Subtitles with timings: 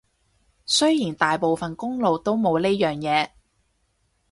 [0.65, 3.29] 雖然大部分公路都冇呢樣嘢